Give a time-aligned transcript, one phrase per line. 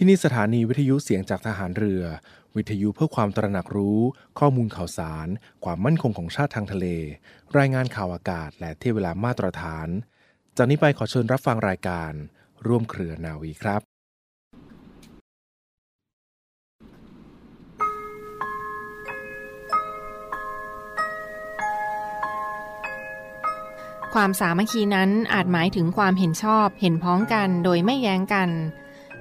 [0.00, 2.02] ที่นี่สถานีวิทยุเสียงจากทหารเรือ
[2.56, 4.00] วิทยุเพื่อความตระหนักรู้
[4.38, 5.28] ข้อมูลข่าวสาร
[5.64, 6.86] ความมั่นคงของชาติทางทะเล
[7.58, 9.88] รายงานข่าวอากาศ และเที่เวลามาตรฐาน
[10.56, 12.12] จากนี้ไปขอเชิญรับฟังรายการ
[12.66, 13.82] ร่วมเครือนาวีครับ
[24.14, 28.50] ความสามัคคีนั้นอาจหมายถึงความเห็นชอบ เห็นพ้องกันโดยไม่แย้งกัน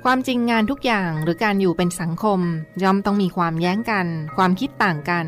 [0.10, 2.39] ความจริงงานทุกอย่างหรือการอยู่เป็นสังคม
[2.84, 4.07] ย่อมต้องมีความแย้งกัน
[4.38, 5.25] ความคิดต่างกัน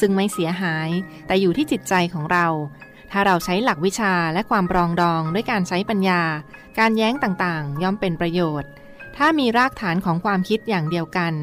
[0.00, 0.88] ซึ่งไม่เสียหาย
[1.26, 2.46] แต่อยู่ที่จิตใจของเรา
[3.10, 6.22] ถ้าเราใช้หลักวิชาและความปรองดองด้วยการใช้ปัญญา
[6.78, 8.70] การแย้งต่างๆ ย่อมเป็นประโยชน์
[9.16, 11.34] ถ้ามีรากฐานของความคิดอย่างเดียวกัน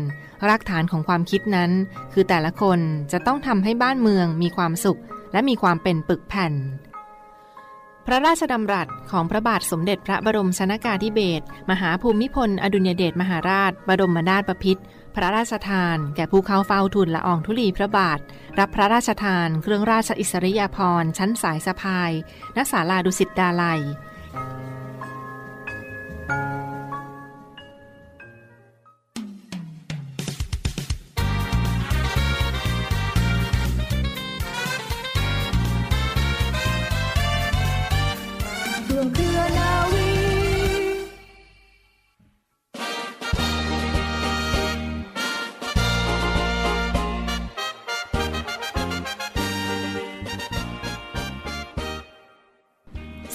[0.47, 1.71] รากฐานของความคิดนั้น
[2.13, 2.79] คือแต่ละคน
[3.11, 4.99] จะต้องทำให้บ้านเมืองมีความสุข
[5.31, 6.53] และมีความเป็นปึกแผ่น
[8.05, 14.83] พระราชดำรัสของพระบาทสมเด็จพระบรมชนากาธิเบศรมหาภูมิพล อดุญเดชมหาราช บรมนาถบพิตร
[15.15, 18.19] พระราชทาน แก่ผู้เข้าเฝ้าทูลละอองธุลีพระบาท
[18.59, 22.11] รับพระราชทาน เครื่องราชอิสริยาภรณ์ชั้นสายสะพาย
[22.55, 26.64] ณศาลาดุสิตดาลัยร่ว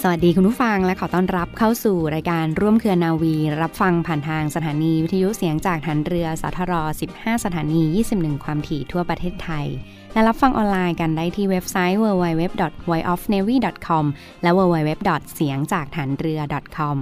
[0.04, 6.72] สวัสดีคุณผู้ฟังและขอต้อนรับเข้าสู่รายการร่วมเครือนาวี รับฟังผ่านทางสถานีวิทยุเสียงจากฐานเรือสทร
[7.10, 7.80] 15 สถานี
[8.12, 9.66] 21 ความถี่ทั่วประเทศไทย
[10.12, 14.04] และรับฟังออนไลน์กันได้ที่เว็บไซต์ www.voiceofnavy.com
[14.42, 14.90] และ www.
[15.34, 16.40] เสียงจากฐานเรือ
[16.76, 16.96] .com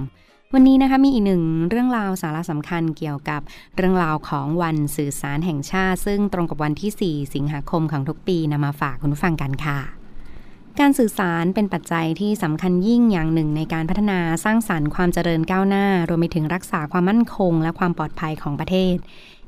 [0.53, 3.41] วันนี้นะคะมีอีกหนึ่งเรื่องราวสาระสำคัญเกี่ยวกับ
[3.77, 6.91] เรื่องราวของวันสื่อสารแห่งชาติ ซึ่งตรงกับวันที่
[7.25, 9.98] 4 สิงหาคมของทุกปีนำมาฝากคุณผู้ฟังกันค่ะ
[10.79, 18.95] การสื่อสารเป็นปัจจัยที่สำคัญยิ่งอย่างหนึ่งในการพัฒนาสร้างสารรค์ความเจริญก้าวหน้า รวมไปถึงรักษาความมั่นคง และความปลอดภัยของประเทศ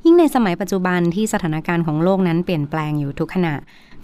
[0.04, 3.54] ยิ่งในสมัยปัจจุบันที่สถานการณ์ของโลกนั้นเปลี่ยนแปลงอยู่ทุกขณะ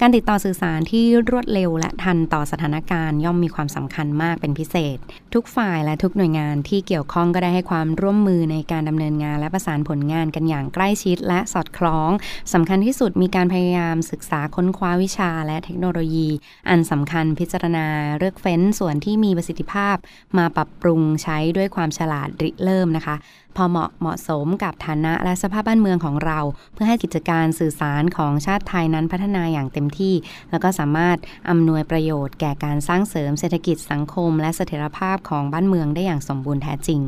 [0.02, 4.98] การติดต่อสื่อสารที่รวดเร็วและทันต่อสถานการณ์ย่อมมีความสำคัญมากเป็นพิเศษ
[5.34, 12.10] ทุกฝ่ายและทุกหน่วยงานที่เกี่ยวข้องก็ได้ให้ความร่วมมือในการดำเนินงาน และประสานผลงานกันอย่างใกล้ชิด และสอดคล้อง
[12.52, 16.28] สำคัญที่สุดมีการพยายามศึกษาค้นคว้าวิชา และเทคโนโลยี
[16.68, 17.86] อันสำคัญพิจารณา
[18.18, 19.96] เลือกเฟ้นส่วนที่มีประสิทธิภาพ
[20.38, 23.16] มาปรับปรุงใช้ด้วยความฉลาดริเริ่มนะคะ
[23.56, 26.38] พอเหมาะเหมาะสมกับฐานะและสภาพบ้านเมืองของเรา
[26.74, 30.14] เพื่อให้กิจการสื่อสารของชาติไทยนั้นพัฒนาอย่างเต็มที่
[30.50, 31.16] แล้วก็สามารถ
[31.50, 37.02] อำนวยประโยชน์แก่การสร้างเสริมเศรษฐกิจสังคม และเสถียรภาพของบ้านเมืองได้อย่างสมบูรณ์แท้จริง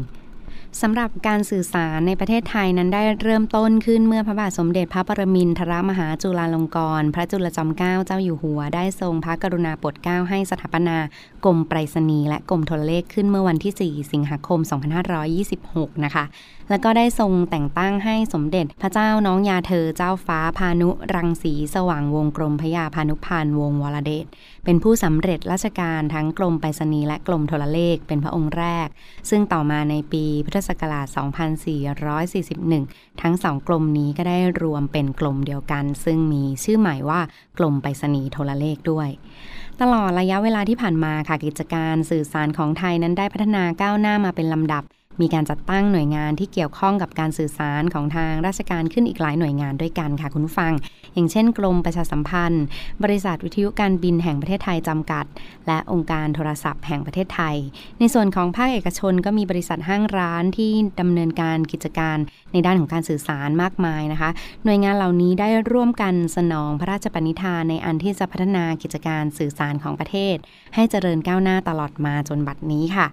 [0.83, 10.97] สำหรับการสื่อสารในประเทศไทยนั้นได้เริ่มต้นขึ้นเมื่อพระบาทสมเด็จพระปรมินทรมหาจุฬาลงกรณ์พระจุลจอมเกล้าเจ้าอยู่หัว ได้ทรงพระกรุณาโปรดเกล้าให้สถาปนา
[11.45, 14.61] กรมไปรษณีย์และกรมโทรเลขขึ้นเมื่อวันที่ 4 สิงหาคม
[15.33, 16.25] 2526 นะคะ
[16.71, 24.27] แล้วก็ได้ทรงแต่งตั้งให้สมเด็จพระเจ้าน้องยาเธอเจ้าฟ้าพานุรังสีสว่างวงกรมพยาพานุพันธ์วงศวรเดช
[24.65, 28.89] เป็นผู้สำเร็จราชการทั้งกรมไปรษณีย์และกรมโทรเลขเป็นพระองค์แรก
[29.31, 31.07] ซึ่งต่อมาในปีพุทธศักราช
[32.39, 37.21] 2441 ทั้งสองกรมนี้ก็ได้รวมเป็นกรมเดียวกัน ซึ่งมีชื่อหมายว่า
[37.59, 39.09] กรมไปรษณีย์โทรเลขด้วย
[39.81, 44.85] ตลอดระยะเวลาที่ผ่านมาค่ะกิจการสื่อสารของไทยนั้นได้พัฒนาก้าวหน้ามาเป็นลำดับ
[45.21, 50.73] มีการจัดตั้งหน่วยงานที่เกี่ยวข้องกับการสื่อสารของทางราชการขึ้นอีกหลายหน่วยงานด้วยกันค่ะคุณฟัง
[51.15, 52.65] อย่างเช่น กรมประชาสัมพันธ์
[53.05, 55.25] บริษัทวิทยุการบินแห่งประเทศไทยจำกัด
[55.67, 57.57] และองค์การโทรศัพท์แห่งประเทศไทย
[57.99, 62.19] ในส่วนของภาคเอกชนก็มีบริษัทห้างร้านที่ดำเนินการกิจการ
[62.53, 64.31] ในด้านของการสื่อสารมากมายนะคะ
[64.65, 70.37] หน่วยงานเหล่านี้ได้ร่วมกันสนองพระราชปณิธานในอันที่จะพัฒนากิจการสื่อสารของประเทศ
[70.75, 73.07] ให้เจริญก้าวหน้าตลอดมาจนบัดนี้ค่ะ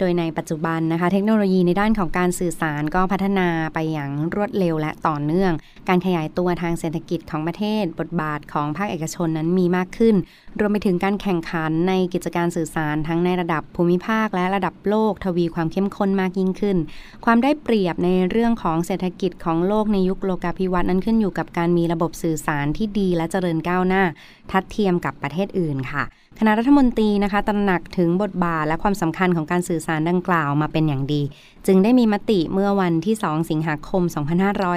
[0.00, 5.52] โดยในปัจจุบันนะคะ เทคโนโลยีในด้านของการสื่อสารก็พัฒนาไปอย่างรวดเร็วและต่อเนื่อง
[5.88, 10.16] การขยายตัวทางเศรษฐกิจของประเทศ บทบาทของภาคเอกชนนั้นมีมากขึ้น
[10.58, 16.76] รวมไปถึงการแข่งขันในกิจการสื่อสารทั้งในระดับภูมิภาค และระดับโลกทวีความเข้มข้นมากยิ่งขึ้น
[17.24, 24.02] ความได้เปรียบในเรื่องของเศรษฐกิจของโลกในยุคโลกาภิวัตน์นั้นขึ้นอยู่กับการมีระบบสื่อสารที่ดีและเจริญก้าวหน้า
[24.50, 26.04] ทัดเทียมกับประเทศอื่นค่ะ
[26.38, 31.22] คณะรัฐมนตรีนะคะตระหนักถึงบทบาทและความสำคัญของการสื่อสารดังกล่าวมาเป็นอย่างดี
[31.66, 34.02] จึงได้มีมติเมื่อวันที่ 2 สิงหาคม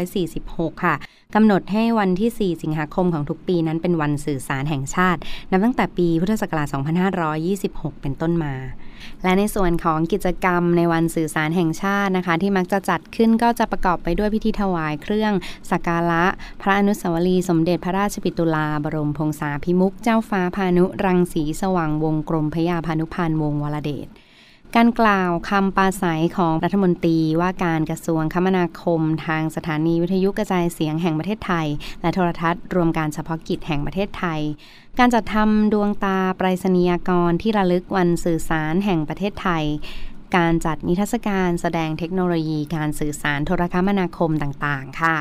[0.05, 0.95] 2546 ค่ะ
[1.35, 5.19] กำหนดให้วันที่ 4 สิงหาคมของทุกปีนั้นเป็นวันสื่อสารแห่งชาติ
[5.51, 6.67] นับตั้งแต่ปีพุทธศักราช
[7.35, 8.53] 2526 เป็นต้นมา
[9.23, 15.33] และในส่วนของกิจกรรมในวันสื่อสารแห่งชาตินะคะ ที่มักจะจัดขึ้นก็จะประกอบไปด้วยพิธีถวายเครื่อง
[15.71, 16.23] สักการะ
[16.61, 24.07] พระอนุสาวรีย์สมเด็จพระราชปิตุลาบรมพงษาพิมุกเจ้าฟ้าพานุรังสีสว่างวงกรมพยาพานุพันธ์วงวรเดช
[24.77, 31.67] การกล่าวคำปราศัยของรัฐมนตรีว่าการกระทรวงคมนาคม ทางสถานีวิทยุกระจายเสียงแห่งประเทศไทย
[32.01, 34.41] และโทรทัศน์รวมการเฉพาะกิจแห่งประเทศไทย
[34.99, 39.65] การจัดทำดวงตาไปรษณียกรที่ระลึกวันสื่อสารแห่งประเทศไทย
[40.35, 45.17] การจัดนิทรรศการแสดงเทคโนโลยีการสื่อสารโทรคมนาคมต่างๆ ค่ะ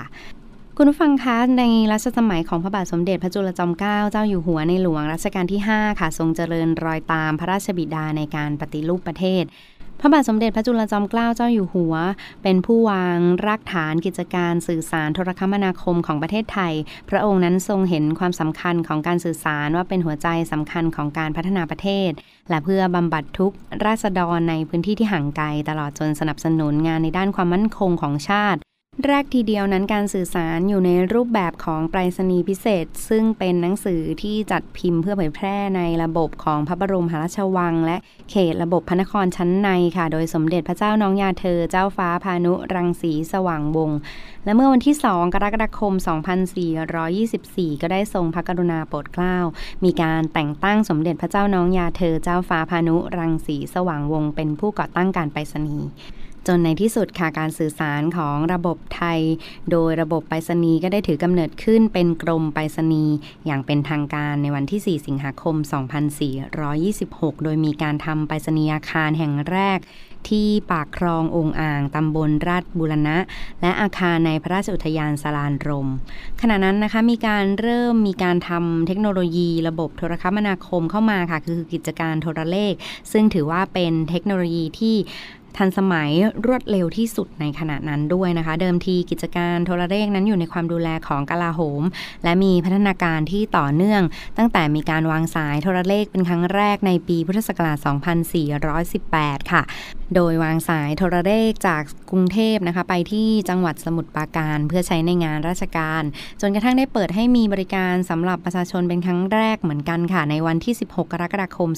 [0.85, 9.45] คุณผู้ฟังคะในรัชสมัยของพระบาทสมเด็จพระจุลจอมเกล้าเจ้าอยู่หัวในหลวงรัชกาลที่ 5 ค่ะ ทรงเจริญรอยตามพระราชบิดาในการปฏิรูปประเทศ
[10.01, 11.95] พระบาทสมเด็จพระจุลจอมเกล้าเจ้าอยู่หัว
[12.43, 16.75] เป็นผู้วางรากฐานกิจการสื่อสารโทรคมนาคมของประเทศไทย
[17.11, 22.11] พระองค์นั้นทรงเห็นความสำคัญของการสื่อสารว่าเป็นหัวใจสำคัญของการพัฒนาประเทศ
[22.51, 23.53] และเพื่อบำบัดทุก
[23.85, 28.61] ราษฎรในพื้นที่ที่ห่างไกล ตลอดจนสนับสนุนงานในด้านความมั่นคงของชาติ
[29.09, 37.97] แรกทีเดียวนั้นการสื่อสารอยู่ในรูปแบบของไปรษณีย์พิเศษ ซึ่งเป็นหนังสือที่จัดพิมพ์เพื่อเผยแพร่ในระบบของพระบรมหาราชวัง และ
[38.31, 43.99] เขตระบบพระนครชั้นในค่ะ โดยสมเด็จพระเจ้าน้องยาเธอเจ้าฟ้าพานุรังสีสว่างวงศ์
[44.45, 45.93] และเมื่อวันที่ 2 กรกฎาคม
[46.89, 49.37] 2424 ก็ได้ทรงพระกรุณาโปรดเกล้า
[49.85, 55.89] มีการแต่งตั้งสมเด็จพระเจ้าน้องยาเธอเจ้าฟ้าพานุรังสีสว่างวงศ์เป็นผู้ก่อตั้งการไปรษณีย์
[56.47, 59.21] จนในที่สุดค่ะการสื่อสารของระบบไทย
[59.71, 63.15] โดยระบบไปรษณีย์ก็ได้ถือกำเนิดขึ้นเป็นกรมไปรษณีย์
[63.47, 65.57] อย่างเป็นทางการในวันที่ 4 สิงหาคม
[66.71, 69.81] 2426 โดยมีการทำไปรษณียาคารแห่งแรก
[70.31, 73.17] ที่ปากคลององอ่าง ตำบลราชบุรณะ
[73.61, 75.89] และอาคารในพระราชอุทยานสารานรม
[76.41, 82.73] ขณะนั้นนะคะมีการเริ่มมีการทำเทคโนโลยีระบบโทรคมนาคมเข้ามาค่ะ คือกิจการโทรเลข
[83.13, 84.97] ซึ่งถือว่าเป็นเทคโนโลยีที่
[85.57, 86.11] ทันสมัย
[86.47, 91.83] รวดเร็วที่สุดในขณะนั้นด้วยนะคะ เดิมทีกิจการโทรเลขนั้นอยู่ในความดูแลของกลาโหม
[92.25, 94.03] และมีพัฒนาการที่ต่อเนื่อง
[94.39, 97.79] ตั้งแต่มีการวางสายโทรเลขเป็นครั้งแรกในปีพุทธศักราช
[98.85, 99.63] 2418 ค่ะ
[100.17, 106.03] โดยวางสายโทรเลขจากกรุงเทพนะคะไปที่จังหวัดสมุทรปราการ เพื่อใช้ในงานราชการ
[106.41, 111.71] จนกระทั่งได้เปิดให้มีบริการสำหรับประชาชนเป็นครั้งแรกเหมือนกันค่ะ ในวันที่ 16 กรกฎาคม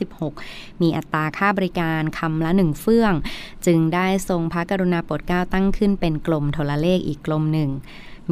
[0.00, 3.12] 2426 มีอัตราค่าบริการคำละหนึ่งเฟื่อง
[3.66, 7.70] จึงได้ทรงพระกรุณาโปรดเกล้าตั้งขึ้นเป็นกลมโทรเลขอีกกลมหนึ่ง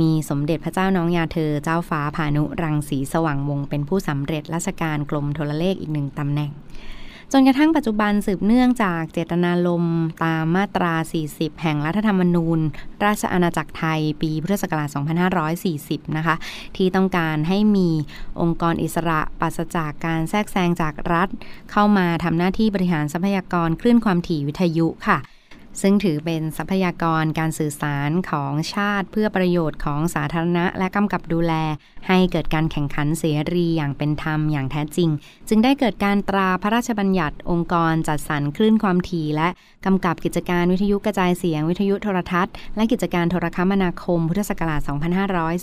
[0.00, 6.52] มีสมเด็จพระเจ้าน้องยาเธอเจ้าฟ้าพานุรังสีสว่างวง เป็นผู้สำเร็จราชการกลมโทรเลขอีกหนึ่งตำแหน่ง
[7.32, 10.94] จนกระทั่งปัจจุบันสืบเนื่องจากเจตนารมณ์ตามมาตรา
[11.29, 12.59] 40 แห่งรัฐธรรมนูญ
[13.05, 14.88] ราชอาณาจักรไทย ปีพุทธศักราช
[15.73, 16.35] 2540 นะคะ
[16.77, 17.88] ที่ต้องการให้มี
[18.41, 21.29] องค์กรอิสระปราศจากการแทรกแซงจากรัฐ
[21.73, 25.19] เข้ามาทำหน้าที่บริหารทรัพยากรคลื่นความถี่วิทยุค่ะ
[25.82, 31.53] ซึ่งถือเป็นทรัพยากรการสื่อสารของชาติเพื่อประโยชน์ของสาธารณะ และกำกับดูแล
[32.09, 33.25] ให้เกิดการแข่งขันเส
[33.55, 35.11] รีอย่างเป็นธรรมอย่างแท้จริง
[35.49, 39.49] จึงได้เกิดการตราพระราชบัญญัติองค์กรจัดสรรคลื่นความถี่ และ
[39.87, 44.81] กำกับกิจการวิทยุกระจายเสียงวิทยุโทรทัศน์ และกิจการโทรคมนาคมพุทธศักราช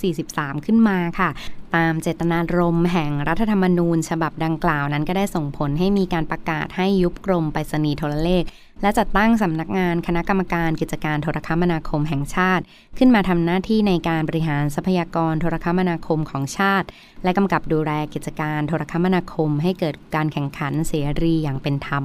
[0.07, 1.29] 2543 ขึ้นมาค่ะ
[1.75, 8.43] ตามเจตนารมณ์แห่งรัฐธรรมนูญ ฉบับดังกล่าวนั้นก็ได้ส่งผลให้มีการประกาศให้ยุบกรมไปรษณีย์โทรเลข
[8.81, 12.63] และจัดตั้งสำนักงานคณะกรรมการกิจการโทรคมนาคมแห่งชาติ
[12.97, 16.87] ขึ้นมาทำหน้าที่ในการบริหารทรัพยากรโทรคมนาคมของชาติ
[17.23, 22.03] และกำกับดูแลกิจการโทรคมนาคม ให้เกิดการแข่งขันเสรีอย่างเป็นธรรม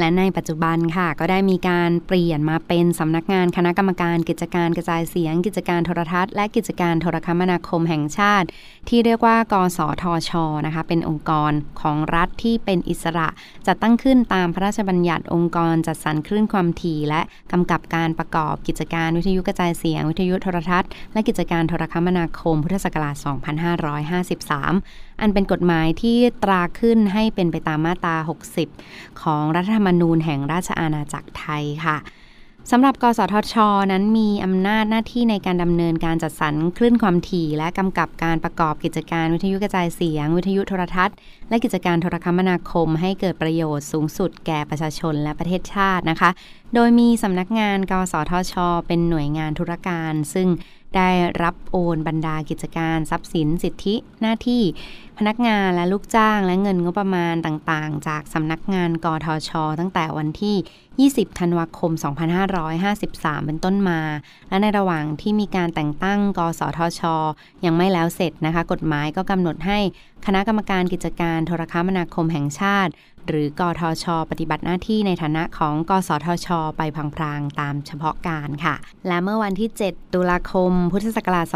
[0.00, 8.46] และในปัจจุบันค่ะ ก็ได้มีการเปลี่ยนมาเป็นสำนักงานคณะกรรมการกิจการกระจายเสียง กิจการโทรทัศน์และกิจการโทรคมนาคมแห่งชาติ
[8.88, 10.30] ที่เรียกว่ากสทช
[10.66, 13.28] นะคะเป็นองค์กรของรัฐที่เป็นอิสระ
[13.66, 17.20] จัดตั้งขึ้นตามพระราชบัญญัติองค์กรจัดสรรคลื่นความถี่ และ
[17.52, 28.16] กำกับการประกอบกิจการวิทยุกระจายเสียง วิทยุโทรทัศน์และกิจการโทรคมนาคมพุทธศักราช 2553 อันเป็นกฎหมายที่ตราขึ้นให้เป็นไปตามมาตรา
[28.68, 31.98] 60 ของรัฐธรรมนูญแห่งราชอาณาจักรไทยค่ะ
[32.70, 33.54] สำหรับ กสทช
[33.92, 41.16] นั้นมีอำนาจหน้าที่ในการดำเนินการจัดสรรคลื่นความถี่ และกำกับการประกอบกิจการวิทยุกระจายเสียง วิทยุโทรทัศน์
[41.48, 46.30] และกิจการโทรคมนาคม ให้เกิดประโยชน์สูงสุดแก่ประชาชนและประเทศชาตินะคะ
[46.74, 48.54] โดยมีสำนักงาน กสทช
[48.86, 50.48] เป็นหน่วยงานธุรการ ซึ่ง
[50.96, 51.10] ได้
[51.42, 54.62] รับโอนบรรดากิจการทรัพย์สินสิทธิหน้าที่
[55.20, 59.50] พนักงานและลูกจ้างและเงินงบประมาณต่างๆ จากสำนักงานกทช
[59.80, 60.56] ตั้งแต่วันที่
[61.26, 61.92] 20 ธันวาคม
[62.68, 64.00] 2553 เป็นต้นมา
[64.48, 67.02] และในระหว่างที่มีการแต่งตั้ง กสทช
[67.64, 69.78] ยังไม่แล้วเสร็จนะคะ กฎหมายก็กำหนดให้
[70.26, 72.92] คณะกรรมการกิจการโทรคมนาคมแห่งชาติ
[73.28, 76.82] หรือกทช ปฏิบัติหน้าที่ในฐานะของ กสทช ไป
[77.16, 78.74] พลางๆ ตามเฉพาะการค่ะ
[79.08, 81.46] และเมื่อวันที่ 7 ตุลาคม พุทธศักราช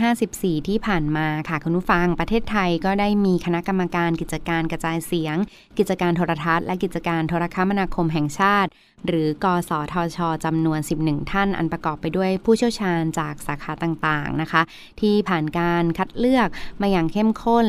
[0.00, 5.36] 2554 ที่ผ่านมาค่ะคุณผู้ฟังประเทศไทยก็ได้มีคณะกรรมการกิจการกระจายเสียง
[5.78, 8.70] กิจการโทรทัศน์ และกิจการโทรคมนาคมแห่งชาติ
[9.06, 14.62] หรือกสทชจำนวน 11 ท่าน อันประกอบไปด้วยผู้เชี่ยวชาญจากสาขาต่างๆนะคะ
[15.00, 16.48] ที่ผ่านการคัดเลือก
[16.80, 17.66] มาอย่างเข้มข้น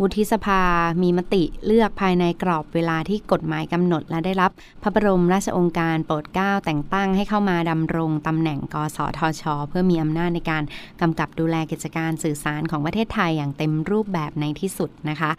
[0.00, 0.62] วุฒิสภา
[1.02, 4.50] มีมติเลือกภายในกรอบเวลาที่กฎหมายกำหนด และได้รับ
[4.82, 10.62] พระบรมราชองค์การโปรดเกล้าแต่งตั้งให้เข้ามาดำรงตำแหน่งกสทช เพื่อมีอำนาจในการ
[11.00, 15.30] กำกับดูแลกิจการสื่อสารของประเทศไทยอย่างเต็มรูปแบบในที่สุดนะคะ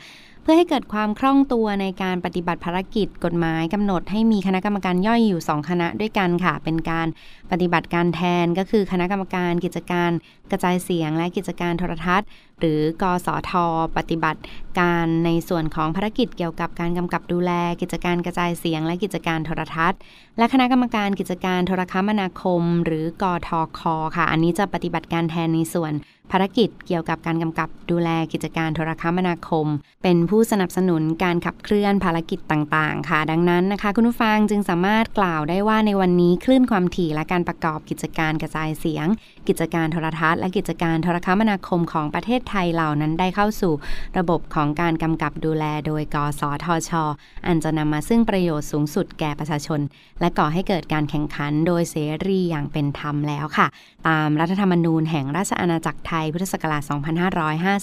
[0.47, 7.07] พื่อให้เกิดความคล่องตัวในการปฏิบัติภารกิจกฎหมายกำหนดให้มีคณะกรรมการย่อยอยู่ 2 คณะด้วยกันค่ะ เป็นการ
[7.51, 10.11] ปฏิบัติการแทนก็คือคณะกรรมการกิจการ
[10.51, 12.27] กระจายเสียงและกิจการโทรทัศน์
[12.59, 13.51] หรือกสท
[13.97, 14.41] ปฏิบัติ
[14.79, 19.99] การในส่วนของภารกิจเกี่ยวกับการกำกับดูแล กิจการกระจายเสียง และกิจการโทรทัศน์
[20.37, 23.49] และคณะกรรมการกิจการโทรคมนาคม หรือกท
[23.79, 23.81] ค
[24.15, 25.93] ค่ะ อันนี้จะปฏิบัติการแทนในส่วน
[26.31, 29.67] ภารกิจเกี่ยวกับการกำกับดูแลกิจการโทรคมนาคม
[30.03, 39.07] เป็นผู้สนับสนุนการขับเคลื่อนภารกิจต่างๆ ค่ะ ดังนั้นนะคะ คุณผู้ฟังจึงสามารถกล่าวได้ว่าในวันนี้คลื่นความถี่และการประกอบกิจการกระจายเสียง
[39.47, 43.73] กิจการโทรทัศน์และกิจการโทรคมนาคมของประเทศไทยเหล่านั้นได้เข้าสู่
[44.17, 46.91] ระบบของการกำกับดูแลโดยกสทช
[47.47, 49.79] อันจะนำมาซึ่งประโยชน์สูงสุดแก่ประชาชน
[50.19, 51.95] และและก่อให้เกิดการแข่งขันโดยเส
[52.27, 53.67] รีอย่างเป็นธรรมแล้วค่ะ
[54.07, 56.81] ตามรัฐธรรมนูญแห่งราชอาณาจักรไทยพุทธศักราช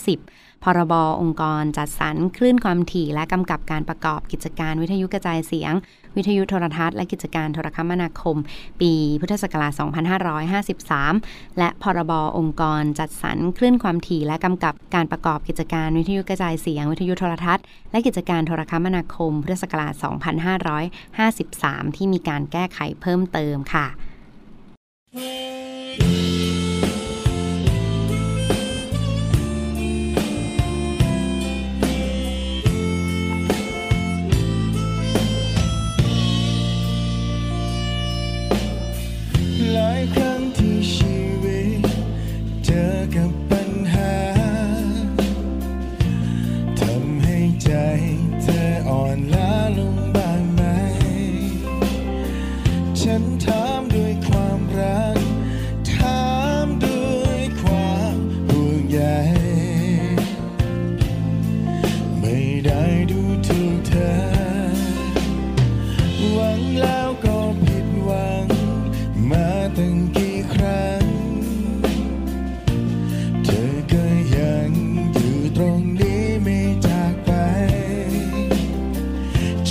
[0.03, 5.73] 2550 พรบองค์กรจัดสรรคลื่นความถี่และกำกับการประกอบกิจการวิทยุกระจายเสียง
[6.17, 8.37] วิทยุโทรทัศน์และกิจการโทรคมนาคม
[8.81, 9.73] ปีพุทธศักราช
[10.81, 19.93] 2553 และพรบองค์กรจัดสรรคลื่นความถี่และกำกับการประกอบกิจการวิทยุกระจายเสียง วิทยุโทรทัศน์และกิจการโทรคมนาคม พุทธศักราช
[21.21, 23.87] 2553 ที่มีการแก้ไขเพิ่มเติมค่ะ
[25.17, 26.52] ห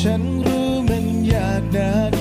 [0.06, 2.21] ฉันรู้มันยากนัก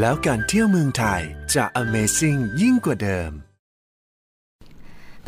[0.00, 1.22] แล้วการเที่ยวเมืองไทย
[1.54, 3.45] จะ Amazing ยิ่งกว่าเดิม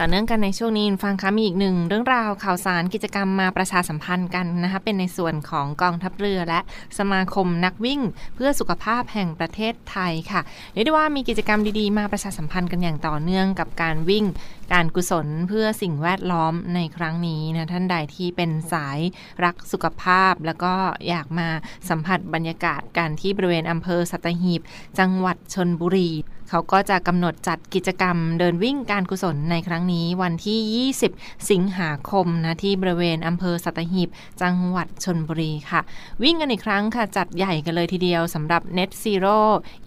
[0.01, 6.61] ต่อเนื่องกันในช่วงนี้ฟังคะมีอีกหนึ่งเรื่องราวข่าวสารกิจกรรมมาประชาสัมพันธ์กันนะคะเป็นในส่วนของกองทัพเรือและ
[6.99, 8.01] สมาคมนักวิ่ง
[8.35, 10.41] เพื่อสุขภาพแห่งประเทศไทยค่ะ
[10.73, 14.25] เรียกได้ว่ามีกิจกรรมดีๆ มาประชาสัมพันธ์กันอย่างต่อเนื่องกับการวิ่ง
[14.73, 18.99] การกุศลเพื่อสิ่งแวดล้อมในครั้งนี้นะท่านใดที่เป็นสาย
[19.45, 20.75] รักสุขภาพ แล้วก็
[21.09, 21.49] อยากมา
[21.89, 24.61] สัมผัสบรรยากาศการที่บริเวณอำเภอสัตหีบ
[24.99, 26.11] จังหวัดชนบุรี
[26.49, 34.09] เขาก็จะกำหนดจัดกิจกรรมเดินวิ่งการกุศลในครั้งนี้วันที่ 20 สิงหาคมนะที่บริเวณอำเภอสัตหีบ
[34.43, 35.81] จังหวัดชนบุรีค่ะ
[36.23, 39.39] วิ่งกันอีกครั้งค่ะ จัดใหญ่กันเลยทีเดียวสำหรับ Net Zero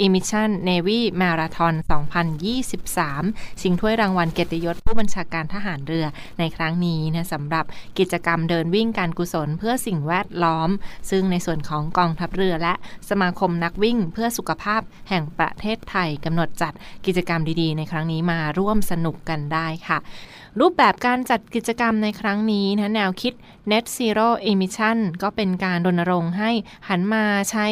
[0.04, 1.76] Emission Navy Marathon
[2.68, 6.06] 2023 ชิงถ้วยรางวัลเกียรติยศผู้บัญชาการทหารเรือ
[6.40, 7.66] ในครั้งนี้นะสำหรับ
[8.00, 10.70] กิจกรรมเดินวิ่งการกุศลเพื่อสิ่งแวดล้อม
[11.10, 12.74] ซึ่งในส่วนของกองทัพเรือและ
[13.10, 16.74] สมาคมนักวิ่งเพื่อสุขภาพแห่งประเทศไทยกำหนดจัด
[17.06, 19.98] กิจกรรมดีๆ ในครั้งนี้มาร่วมสนุกกันได้ค่ะ
[20.60, 23.34] รูปแบบการจัดกิจกรรมในครั้งนี้นะแนวคิด
[23.72, 26.52] Net Zero Emission ก็เป็นการรณรงค์ให้
[26.90, 27.68] หันมาใช้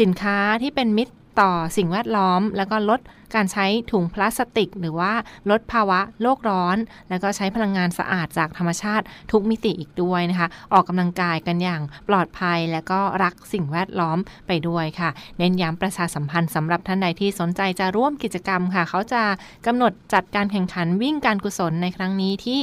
[0.00, 3.00] สินค้าที่เป็นมิตรต่อสิ่งแวดล้อม แล้วก็ลด
[3.34, 5.12] การใช้ถุงพลาสติก หรือว่า
[5.50, 6.76] ลดภาวะโลกร้อน
[7.10, 19.22] แล้วก็ใช้พลังงานสะอาดจากธรรมชาติทุกมิติอีกด้วยนะคะ ออกกำลังกายกันอย่างปลอดภัยและก็รักสิ่งแวดล้อมไปด้วยค่ะ เน้นย้ำประชาสัมพันธ์สำหรับท่านใดที่สนใจจะร่วมกิจกรรมค่ะ เขาจะ
[19.66, 22.60] กำหนดจัดการแข่งขันวิ่งการกุศลในครั้งนี้ที่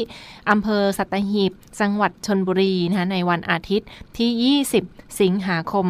[0.49, 5.87] อำเภอสัตหีบ จังหวัดชนบุรีนะคะในวันอาทิตย์ที่ 20 สิงหาคม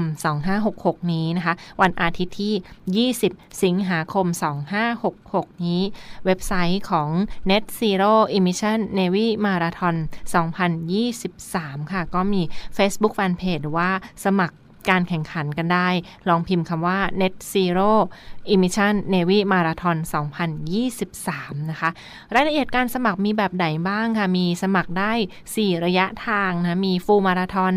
[0.53, 4.25] 2566 นี้นะคะ วันอาทิตย์ที่ 20 สิงหาคม
[4.69, 5.81] 2566 นี้
[6.25, 7.09] เว็บไซต์ของ
[7.49, 9.95] Net Zero Emission Navy Marathon
[11.13, 12.41] 2023 ค่ะ ก็มี
[12.77, 13.89] Facebook Fanpage หรือว่า
[14.25, 14.57] สมัคร
[14.89, 15.89] การแข่งขันกันได้
[16.29, 17.91] ลองพิมพ์คำว่า Net Zero
[18.53, 19.97] Emission Navy Marathon
[20.83, 21.89] 2023 นะคะ
[22.33, 25.13] รายละเอียดการสมัครมีแบบไหนบ้างค่ะมีสมัครได้
[25.47, 27.73] 4 ระยะทางนะ มีฟูลมาราทอน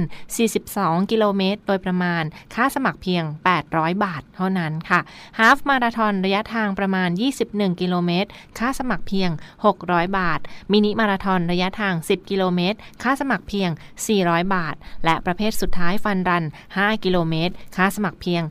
[0.55, 2.23] 42 กิโลเมตร โดยประมาณ
[2.55, 3.25] ค่าสมัครเพียง
[3.63, 5.01] 800 บาทเท่านั้นค่ะ
[5.39, 7.09] ฮาฟมาราทอนระยะทางประมาณ
[7.45, 9.31] 21 กิโลเมตร ค่าสมัครเพียง
[9.73, 10.41] 600 บาท
[10.73, 13.71] มินิมาราทอนระยะทาง 10 กิโลเมตร ค่าสมัครเพียง
[14.13, 16.45] 400 บาท และประเภทสุดท้ายฟันรัน
[16.77, 18.43] 5กิโลเมตร ค่าสมัครเพียง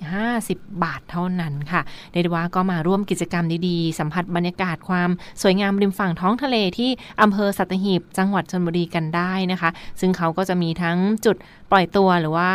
[0.00, 1.80] 250 บาทเท่านั้นค่ะ
[2.12, 5.10] เรียกได้ว่าก็มาร่วมกิจกรรมดีๆ สัมผัสบรรยากาศความ
[5.42, 6.90] สวยงามริมฝั่งท้องทะเลที่
[7.22, 11.36] อำเภอสัตหีบ จังหวัดชนบุรีกันได้นะคะ ซึ่งเขาก็จะมีทั้งจุด
[11.70, 12.52] ปล่อยตัวหรือว่า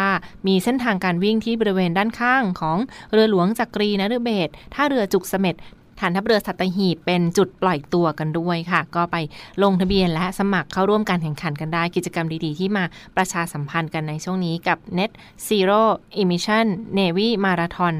[0.47, 2.77] มีเส้นทางการวิ่งที่บริเวณด้านข้างของ
[3.11, 5.55] เรือหลวงจักรีนฤเบศท่าเรือจุกเสม็ด
[6.01, 9.17] ฐานทัพเรือสัตหีบเป็นจุดปล่อยตัวกันด้วยค่ะ ก็ไป
[9.63, 12.83] ลงทะเบียนและสมัครเข้าร่วมการแข่งขันกันได้กิจกรรมดีๆ ที่มา
[13.17, 15.11] ประชาสัมพันธ์กันในช่วงนี้กับ Net
[15.47, 15.81] Zero
[16.21, 16.67] Emission
[16.99, 17.95] Navy Marathon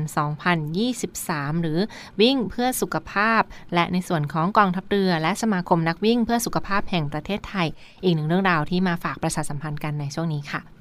[0.80, 1.80] 2023 หรือ
[2.22, 3.42] วิ่งเพื่อสุขภาพ
[3.74, 7.68] และในส่วนของกองทัพเรือ และสมาคมนักวิ่งเพื่อสุขภาพแห่งประเทศไทย
[8.04, 10.81] อีกหนึ่งเรื่องราวที่มาฝากประชาสัมพันธ์กันในช่วงนี้ค่ะ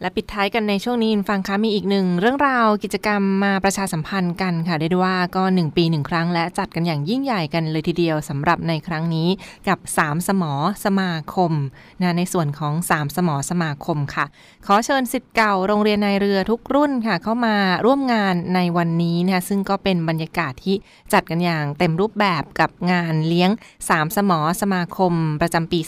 [0.00, 9.28] และปิดท้ายกันในช่วงนี้ฟังคะมีอีกหนึ่งเรื่องราวกิจกรรมมาประชาสัมพันธ์กันค่ะได้ด้วยว่าก็ 1 ปี1ครั้ง และจัดกันอย่างยิ่งใหญ่กันเลยทีเดียวสำหรับในครั้งนี้
[9.68, 10.52] กับ 3 สมอ
[10.84, 11.52] สมาคม
[12.00, 14.24] นะในส่วนของ 3 สมอสมาคมค่ะ
[14.66, 20.76] ขอเชิญสิทธิ์เก่าโรงเรียนนายเรือทุกรุ่นค่ะ เข้ามาร่วมงานในวันนี้นะคะซึ่งก็เป็นบรรยากาศที่
[21.12, 23.50] จัดกันอย่างเต็มรูปแบบกับงานเลี้ยง
[23.84, 25.80] 3 สมอสมาคม ประจำปี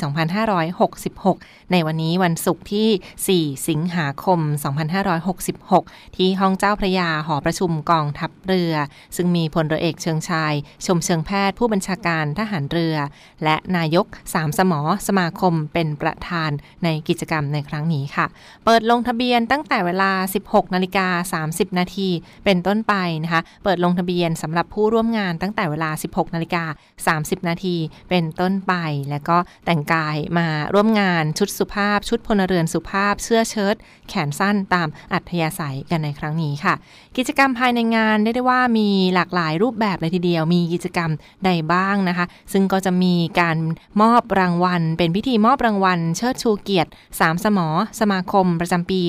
[0.63, 4.41] 2566 ในวันนี้วันศุกร์ที่ 4 สิงหาาคม
[5.29, 8.75] 2566 ที่ห้องเจ้าพระยาหอประชุมกองทัพเรือ
[9.17, 10.53] ซึ่งมีพลเรือเอกเชิงชาย
[10.87, 12.97] ชมเชิงแพทย์ผู้บัญชาการทหารเรือ
[13.45, 16.51] และนายกสามสมอสมาคมเป็นประธาน
[16.85, 18.27] ในกิจกรรมในครั้งนี้ค่ะ
[18.65, 20.11] เปิดลงทะเบียนตั้งแต่เวลา
[20.45, 22.09] 16 นาฬิกา 30 นาที
[22.45, 26.65] เป็นต้นไปนะคะ เปิดลงทะเบียนสำหรับผู้ร่วมงานตั้งแต่เวลา 16 นาฬิกา
[27.21, 27.77] 30 นาที
[28.11, 28.75] เป็นต้นไป
[29.11, 29.37] แล้วก็
[29.67, 33.75] แต่งกายมาร่วมงานชุดสุภาพ ชุดพลเรือนสุภาพ เสื้อเชิ้ต
[34.09, 36.75] แขนสั้นตามอัธยาศัยกันในครั้งนี้ค่ะ
[37.17, 41.11] กิจกรรมภายในงานได้ได้ว่ามีหลากหลายรูปแบบเลยทีเดียว มีกิจกรรม
[41.45, 43.57] ใดบ้างนะคะ ซึ่งก็จะมีการ
[44.03, 47.69] มอบรางวัล เป็นพิธีมอบรางวัล เชิดชูเกียรติ 3 สมอ
[48.01, 49.01] สมาคมประจำปี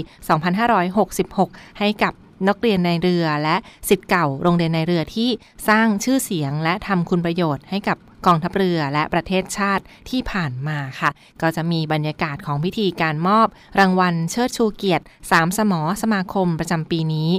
[0.86, 2.14] 2566 ให้กับ
[2.48, 3.56] นักเรียนในเรือและ
[3.90, 5.30] สิทธิ์เก่าโรงเรียนในเรือที่
[5.68, 11.10] สร้างชื่อเสียงและทำคุณประโยชน์ให้กับกองทัพเรือและประเทศชาติที่ผ่านมาค่ะ
[11.42, 13.48] ก็จะมีบรรยากาศของพิธีการมอบ
[13.80, 17.30] รางวัลเชิดชูเกียรติ 3 สมอสมาคมประจำปีนี้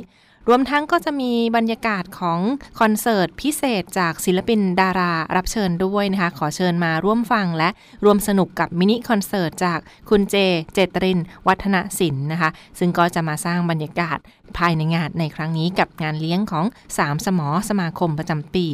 [0.49, 2.41] รวมทั้งก็จะมีบรรยากาศของ
[2.81, 7.69] คอนเสิร์ตพิเศษจากศิลปินดารารับเชิญด้วยนะคะ ขอเชิญมาร่วมฟังและ
[8.05, 9.79] ร่วมสนุกกับมินิคอนเสิร์ตจาก
[10.11, 10.35] คุณเจ
[10.75, 14.19] เจตริน วัฒนศิลป์นะคะ ซึ่งก็จะมาสร้างบรรยากาศ
[14.59, 16.65] ภายในงานในครั้งนี้กับงานเลี้ยงของ
[16.97, 18.67] 3สมอสมาคมประจำปี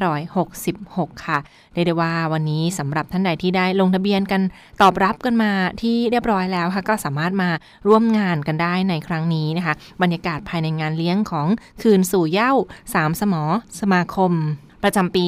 [0.00, 1.38] 2566 ค่ะ
[1.74, 4.42] เรียกได้ว่าวันนี้สำหรับท่านใดที่ได้ลงทะเบียนกัน
[4.82, 5.52] ตอบรับกันมา
[5.82, 7.50] ที่เรียบร้อยแล้วค่ะก็สามารถมา
[7.88, 11.48] ร่วมงานกันได้ในครั้งนี้นะคะ บรรยากาศภายในงานเลี้ยงของ
[11.82, 12.52] คืนสู่เย้า
[12.94, 13.42] สามสมอ
[13.80, 14.32] สมาคม
[14.82, 15.24] ประจำปี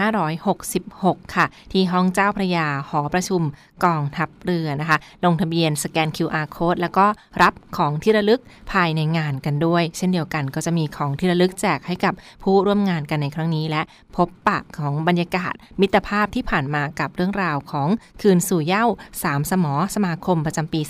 [0.00, 3.42] 2566 ค่ะ ที่ห้องเจ้าพระยาหอประชุม
[3.84, 7.06] กองทัพเรือนะคะ ลงทะเบียนสแกน QR code แล้วก็
[7.42, 8.40] รับของที่ระลึก
[8.72, 13.82] ภายในงานกันด้วย เช่นเดียวกันก็จะมีของที่ระลึกแจกให้กับผู้ร่วมงานกันในครั้งนี้ และ
[14.16, 17.88] พบปะของบรรยากาศมิตรภาพที่ผ่านมากับเรื่องราวของ
[18.20, 18.84] คืนสู่เย้า
[19.22, 20.80] สามสมอสมาคมประจำปี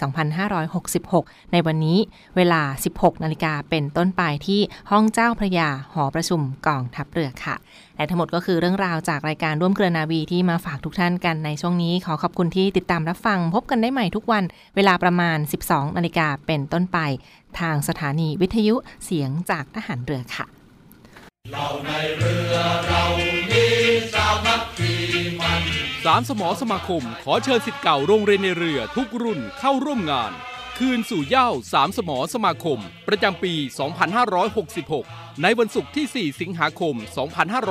[0.53, 1.98] 2566 ในวันนี้
[2.37, 2.62] เวลา
[2.94, 7.57] 16 นาฬิกาเป็นต้นไปที่ห้องเจ้าพระยาหอประชุมกองทัพเรือค่ะ
[7.96, 14.44] และทั้งหมดก็คือเรื่องราวจากรายการร่วมเครือนาวีที่มาฝากทุกท่านกันในช่วงนี้ขอขอบคุณที่ติดตามรับฟัง พบกันได้ใหม่ทุกวัน
[14.76, 16.98] เวลาประมาณ 12นาฬิกาเป็นต้นไป
[17.61, 18.74] ทางสถานีวิทยุ
[19.05, 20.46] เสียงจากทหารเรือค่ะ
[26.07, 30.33] สามสมอสมาคม ขอเชิญสิทธิ์เก่าโรงเรียนในเรือทุกรุ่นเข้าร่วมงาน
[30.87, 33.55] คืนสู่เย้าสามสมอสมาคม ประจำปี
[34.49, 36.95] 2566 ในวันศุกร์ที่ 4 สิงหาคม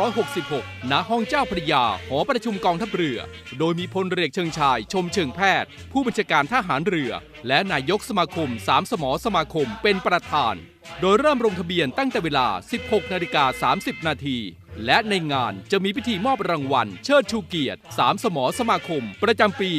[0.07, 3.19] 2566 ณ ห้องเจ้าพระยา หอประชุมกองทัพเรือ
[3.59, 7.11] โดยมีพลเรือเอกเชิงชาย ชมเชิงแพทย์ ผู้บัญชาการทหารเรือ
[7.47, 10.55] และนายกสมาคมสามสมอสมาคมเป็นประธาน
[11.01, 12.47] โดยเริ่มลงทะเบียนตั้งแต่เวลา
[12.81, 14.37] 16 นาฬิกา 30 นาที
[14.85, 19.71] และในงานจะมีพิธีมอบรางวัล เชิดชูเกียรติ 3 สมอสมาคม ประจำปี